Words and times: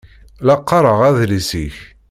La 0.47 0.55
qqaṛeɣ 0.59 0.99
adlis-ik. 1.09 1.77